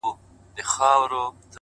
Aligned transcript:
ده 0.55 0.63
ناروا- 0.71 1.31